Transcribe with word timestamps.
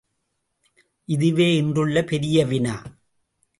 இதுவே 1.09 1.55
இன்றுள்ள 1.55 2.03
பெரிய 2.03 2.45
வினா? 2.45 2.75